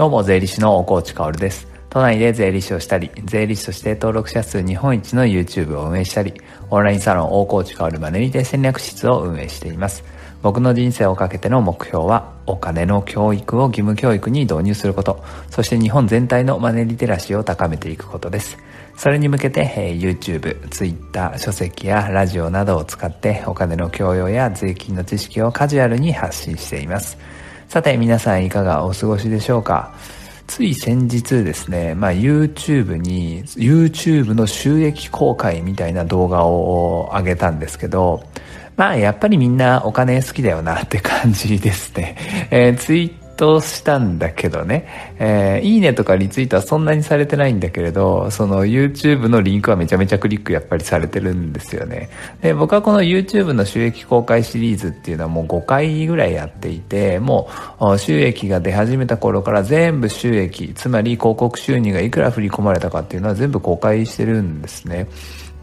[0.00, 1.68] どうも、税理士の大河内薫です。
[1.90, 6.32] 都内で税理士をしたり、税理士として登録者数日本一の YouTube を運営したり、
[6.70, 10.02] オンラインサロン大河内薫マネリテ戦略室を運営しています。
[10.40, 18.56] 僕の人生をかけての目標は、お金の教育を義務教育に導入すること、そして日本全体のマネリテラシーを高めていくことです。
[18.96, 27.18] それに向けて、えー、YouTube、Twitter、書籍やラジオなどを使ってお金の教養や税金の知識をカジュアルに発信しています。
[27.70, 29.94] さて皆さんいかがお過ごしでしょうか？
[30.48, 38.24] つい先日ですね、まあ、YouTube に、YouTube の収益公開みたいな動画を上げたんですけど、
[38.76, 42.16] まあ、やっぱりみんなお金好きだよなって感じですね。
[42.50, 44.86] えー、ツイトしたんだけどね、
[45.18, 52.10] えー、いいねとかリツイートはそんなにされてないんだけれど、その YouTube のリンクはめちゃめちゃクリックやっぱりされてるんですよね。
[52.42, 57.48] で、僕はこの YouTube の収益公開シリーズっていうのはもう5回ぐらいやっていて、も
[57.80, 65.08] う収益が出始めた頃から全部収益、つまり広告収入がいくら振り込まれたかっていうのは全部公開してるんですね。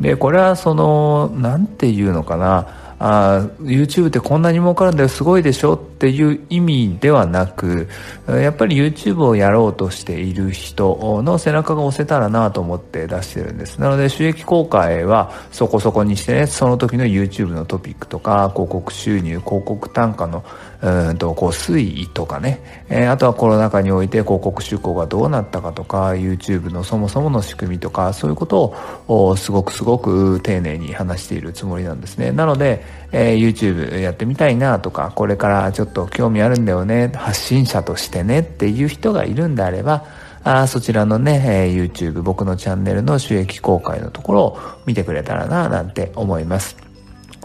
[0.02, 7.88] で、これはその、なんていうのかな、あ YouTube ってこんなに儲かるんだよすごいでしょっていう意味ではなく
[8.28, 13.80] やっぱり YouTube をやろうとしている人の背中が押せたらなと思って出してるんです。
[13.80, 20.44] なので収益公開はそこそこにしてねその時の YouTube のトピックとか広告収入広告単価の
[20.82, 28.76] うんとこう推移とかね、えー、あとはコロナ禍において広告出稿がどうなったかとか YouTube のそもそもの仕組みとかそういうこと
[29.08, 32.32] をすごくすごく丁寧に話しているつもりなんですね。
[32.32, 40.06] なので、えー、YouTube やってみたいなとかこれからちょっと興味あるんだよね発信者としてねっていう人がいるんであれば
[40.44, 46.88] あそちらのね、えー、YouTube 僕のチャンネルの収益公開のところを見てくれたらななんて思います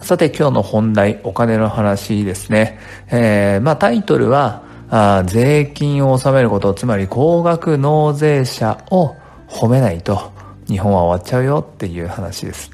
[0.02, 2.80] さて今日の本題、お金の話ですね。
[3.08, 9.14] えー、まあタイトルは、あ税金を納めること、つまり高額納税者を
[9.46, 10.32] 褒めないと
[10.66, 12.72] 日本は終わっちゃうよっていう話です。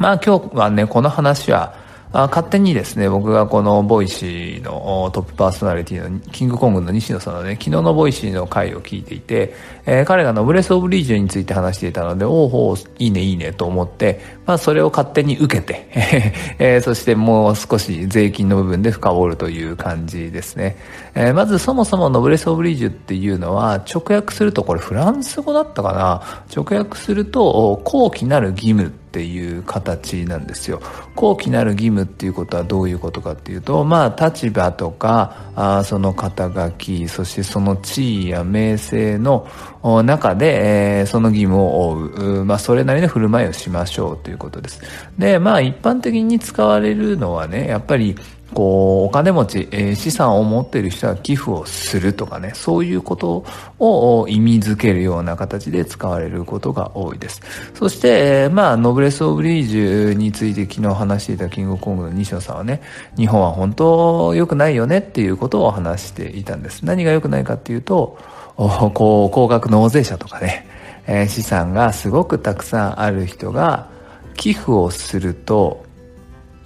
[0.00, 1.74] まあ今日はね、この話は
[2.12, 9.54] あ勝手にですね、僕がこの Voicy のトップパーソナリティのキングコングの西野さんのね、昨日の Voicy の回を聞いていて、
[9.86, 15.86] えー、彼がノブレス・オブリージュについて話していたので、おうほう、いいねいいねと思って、まあそれを勝手に受けて、
[16.58, 20.78] えー、そしてもう少し税金の部分で深掘るという感じですね。
[21.14, 26.22] えー、まずそもそもノブレス・オブ・リージュっていうのは、直訳すると、これフランス語だったかな？
[26.52, 30.80] 直訳すると、後期なる義務っていう形なんですよ。
[31.16, 39.48] 後期なる義務っていうことはどういうことかっていうと、まあ立場とか、あその肩書き、そしてその地位や名声の
[40.04, 44.80] 中で、えー、その義務を負う、まあそれなりの振る舞いをしましょうということです。
[45.18, 48.14] で、まあ一般的に使われるのはね、やっぱり
[48.54, 53.44] こう、お金持ち、えー、資産を持っている人は寄付をするとかね、そういうこと
[53.78, 57.42] を意味づけるような形で使われることが多いです。
[57.74, 62.82] そして、えー、まあ、ノブレス・オブ・リージュについて昨日話していたキングコングの西野さんはね、
[63.16, 66.84] 日本は本当良くないよねっていうことを話していたんです。
[66.84, 68.18] 何が良くないかっていうと、
[68.56, 70.66] こう、高額納税者とかね、
[71.06, 73.88] えー、資産がすごくたくさんある人が
[74.36, 75.84] 寄付をすると、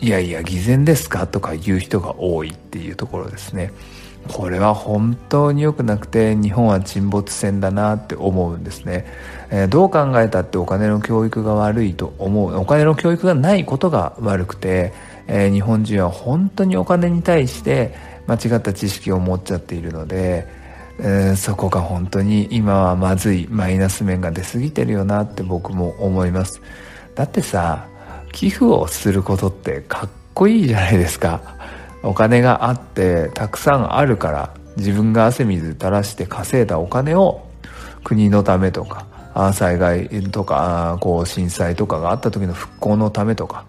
[0.00, 1.26] いやいや偽善ですか？
[1.26, 3.72] とか言う人が多いっていうところですね。
[4.28, 9.04] これは本当に良くなくて日本は沈没船だなって思うんですね、
[9.50, 14.94] えー、どう考えたってお金の教育が悪いと思うお金の教育がないことが悪くて、
[15.26, 17.94] えー、日本人は本当にお金に対して
[18.26, 20.48] 間違った知識を持っちゃっているので、
[20.98, 26.62] えー、そこが本当に今はまずいマイナス面が出過ぎてるよなって僕も思います。
[27.14, 27.88] だってさ
[28.34, 31.40] 寄付をすることってかっこいいじゃないですか。
[32.02, 37.46] お金があってたくさんあるから自分が汗水垂らして稼いだお金を
[38.02, 39.06] 国のためとか
[39.54, 43.64] 災害とかこう震災とかがあった時の復興のためとか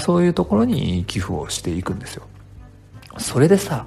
[0.00, 2.24] そういうところに寄付をしていくんですよ。
[3.16, 3.86] それでさ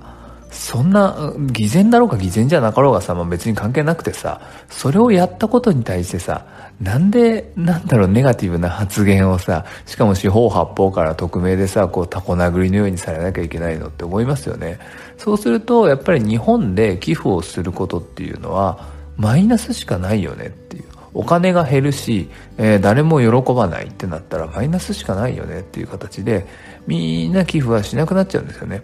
[0.54, 6.46] そんな偽善だろうか偽善じゃなかろうがさ、まあ、別に関係なくてさそれをやったことに対してさ
[6.82, 14.80] なんで、なんだろう、ネガティブな発言をさ、しかも四方八方から匿名でさ、こう、タコ殴りのようにされなきゃいけないのって思いますよね。
[15.18, 20.84] そうすると、やっぱり日本で寄付をすることっていうのは、マイナスしかないよねっていう。
[21.14, 26.48] お金が減るし、えー、誰も喜ばないってなったらマイナスしかないよねっていう形で、
[26.88, 28.82] みんな寄付はしなくなっちゃうんですよね。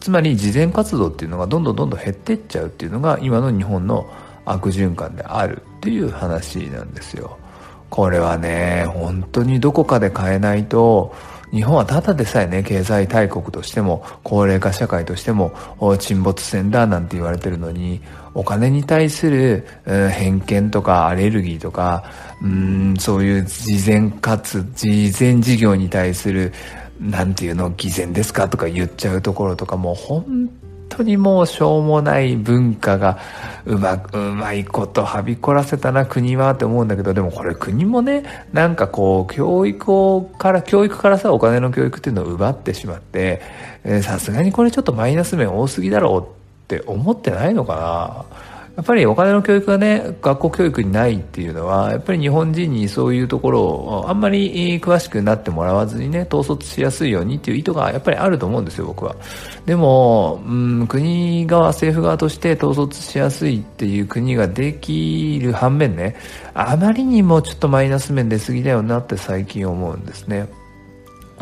[0.00, 4.08] つまり、慈善活動っていうのがどんどんどんどん減っていっちゃうっていうのが、今の日本の
[4.44, 7.38] 悪循環であるっていう話なんですよ。
[7.90, 11.14] これはね、本当にどこかで変えないと、
[11.50, 15.52] 日本はただでさえね、経済大国としても、高齢化社会としても、
[15.98, 18.02] 沈没船だなんて言われてるのに、
[18.34, 22.04] お金に対する、偏見とかアレルギーとか、
[22.42, 26.52] うんそういう事前かつ、事前事業に対する、
[27.00, 30.50] なんていうの、偽善ですかとか言っちゃうところとかもう、本
[30.88, 33.18] 当にもうしょうもない文化が
[33.66, 43.42] うまうまいことはびこらせたな国はって思うんだけどでもこれ国もねなんかこう教育をから教育からさお金の教育っていうのを奪ってしまって
[44.02, 48.57] さすがにこれちょっとマイナス面多すぎだろうって思ってないのかな。
[48.78, 59.16] やっぱりお金の教育がね、学校教育にないっていうのは、やっぱり日本人にそういうところをあんまり詳しくなってもらわずにね、統率しやすいようにっていう意図がやっぱりあると思うんですよ、僕は。
[59.66, 66.14] でも、うん、国側、政府側として統率しやすいっていう国ができる反面ね、
[66.54, 70.48] あまりにもちょっとマイナス面出過ぎだよなって最近思うんですね。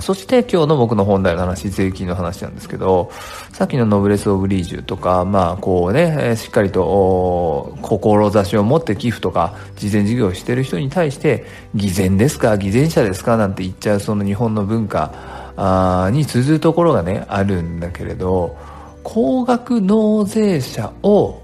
[0.00, 3.10] そして今日の僕の本題の話、税金の話なんですけど、
[3.52, 11.44] さっきのノブレス・オブ・リージュとか、まあこうね、しっかりと志を持って寄付とか、事前事業をしてる人に対して、
[11.74, 18.56] 偽善ですか、偽善者ですかなんて言っちゃうその日本の文化に通ずるところがね、あるんだけれど、
[19.02, 21.40] 高額納税者を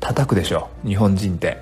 [0.00, 1.58] 叩くでしょ、日本人って。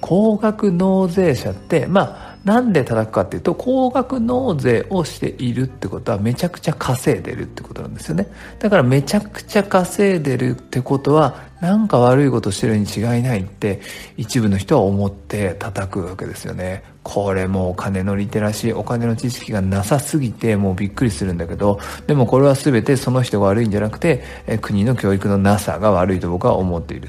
[0.00, 8.26] 高額納税者って、まあなんで叩くかっていうと高額納税をしているってことはめちゃくちゃ稼いでるってことなんですよね。
[8.58, 13.80] だからめちゃくちゃ稼いでるってことはなんか悪いことしてるに違いないって
[14.16, 16.82] 一部の人は思って叩くわけですよね。
[17.04, 24.22] これもお金のリテラシーお金の知識がなさすぎてもうびっくりするんだけどでもこれは全てその人が悪いんじゃなくて
[24.60, 27.08] 国の教育のなさが悪いと僕は思っている。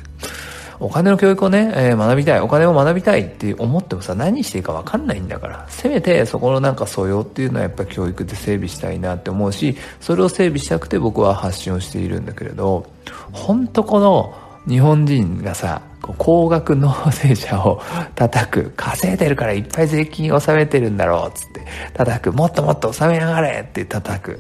[0.80, 12.86] お金の教育をね、えー、学びたい、お金を学びたいって思ってもさ、何していいか分かんないんだから、せめてそこのなんか素養っていうのはやっぱ教育で整備したいなって思うし、それを整備したくて僕は発信をしているんだけれど、
[13.32, 14.34] 本当この
[14.68, 15.82] 日本人がさ、
[16.18, 17.82] 高額納税者を
[18.16, 24.40] 叩く、稼いでるからいっぱい税金納めてるんだろう、つって、叩く、もっともっと納めやがれって叩く。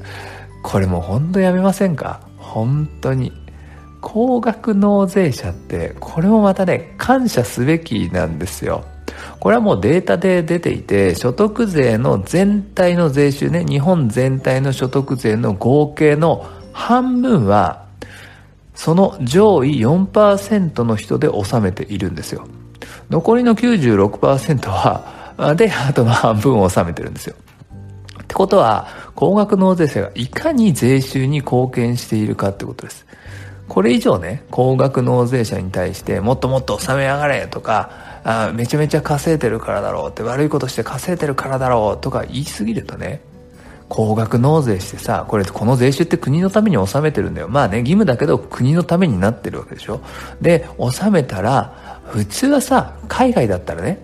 [0.61, 2.21] これもう本当やめませんか？
[2.37, 3.33] 本当に。
[4.03, 8.83] 高額納税者ってこれもまたね感謝すべきなんですよ。
[9.39, 17.85] これはもうデータで出ていて所得税の全体の税収ね日本全体の所得税の合計の半分は
[18.75, 22.45] その上位4%の人で納めているんですよ。
[23.09, 27.35] 残りの96%はであとの半分を納めてるんですよ。
[28.21, 33.05] ってことは高額納税者がいかに税収に貢献しているかってことです。
[33.67, 37.91] これ以上ね、高額納税者に対してもっともっと納めやがれとか、
[38.23, 43.21] あめちゃめちゃ稼いでるからだろうって悪いことして稼いでるからだろうとか言いすぎるとね、
[43.89, 47.47] 高額納税してさ、これこの税収って国のために納めてるんだよ。
[47.47, 50.01] まあね、義務だけど国のためになってるわけでしょ。
[50.41, 53.99] で、納めたら、普通はさ、海外だったらね、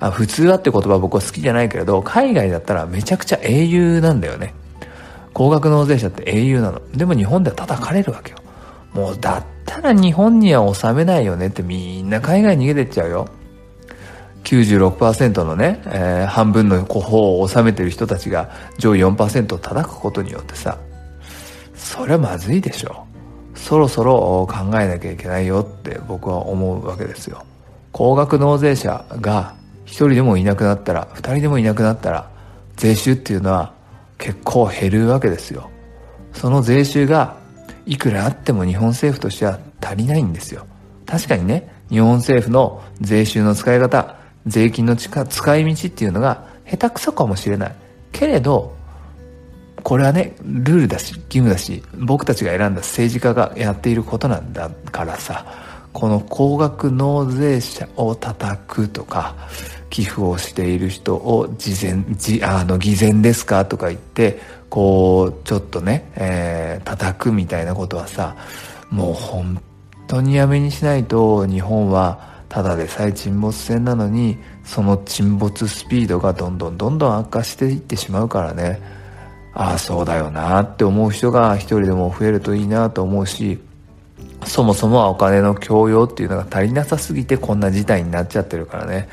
[0.00, 4.54] あ普通はって言葉僕は好きじゃないけれど、海外だったらめちゃくちゃ英雄なんだよね。
[5.32, 6.80] 高額納税者って英雄なの。
[6.94, 8.38] でも日本では叩かれるわけよ。
[8.94, 13.28] もうだったら日本には収めないよねってみんな海外逃げてっちゃうよ。
[14.44, 20.78] 96%のね、えー、半分の方を収めてる人たちが上位4%を叩くことによってさ、
[21.74, 23.06] それはまずいでしょ。
[23.54, 27.44] そろそろ考えなきゃいけないよって僕は思うわけですよ。
[27.92, 32.30] 高額納税者が一人でもいなくなったら、二人でもいなくなったら、
[32.76, 33.72] 税収っていうのは
[34.18, 35.70] 結構減るわけですよ。
[36.32, 37.36] その税収が
[37.86, 40.66] いくらあっても日本政府としては足りないんですよ。
[41.06, 47.74] 確かにね、日本政府の税収の使い方、税金の使い道っていうのが下手くそかもしれない。
[48.12, 48.74] けれど、
[49.82, 55.44] これはね、ルールだし、義務だし、僕たちが選んだ政治家がやっていることなんだからさ、
[55.92, 59.34] この高額納税者を叩くとか、
[59.90, 68.36] 寄付をしている人を事前、じあの、偽善ですかとか言って、こう、ちょっとね、えー、叩くみたいなことはさ、
[68.90, 69.60] もう本
[70.06, 78.78] 当にやめにしないと、日本はただでさえ沈没船なのに、その沈没スピードがどんどんどんどん悪化していってしまうからね、
[79.54, 83.58] ああ、そうだよなって思う人が一人でも増えるといいなと思うし、
[84.46, 89.08] そもそもはお金の強要っていうのが足りなさすぎてこんな事態になっちゃってるからね。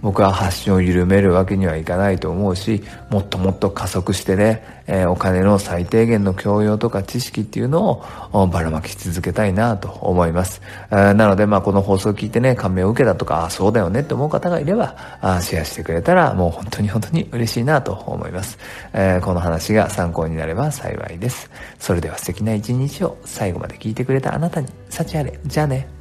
[0.00, 8.02] 僕は発信を緩めるわけにはいかないと思うし、もっともっと加速してね、えー、お金の最低限の教養とか知識っていうの
[8.32, 10.62] をばらまき続けたいなと思います。
[10.90, 18.58] え、なので、まあこの放送を聞いてね、感銘を受けたとか、あそうだよねって思う方がいれば、あシェアしてくれたらもう本当に本当に嬉しいなと思います。
[18.92, 21.50] えー、この話が参考になれば幸いです。
[21.78, 25.38] それでは素敵な一日を最後まで聞いてくれたあなたに、幸あれ。
[25.44, 25.97] じゃあね。